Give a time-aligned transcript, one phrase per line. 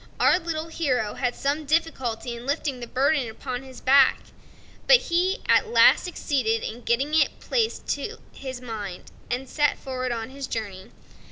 [0.19, 4.17] Our little hero had some difficulty in lifting the burden upon his back;
[4.87, 10.89] but he at last succeeded in getting it placed and set forward on his journey.